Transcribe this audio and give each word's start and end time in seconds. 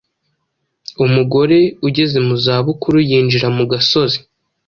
Umugore 1.05 1.59
ugeze 1.87 2.17
mu 2.27 2.35
za 2.43 2.55
bukuru 2.65 2.97
yinjira 3.09 3.47
mu 3.57 3.63
gasozi, 3.71 4.19